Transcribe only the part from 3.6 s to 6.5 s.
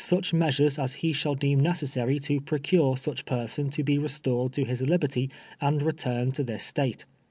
to be restored to his libert} and returned to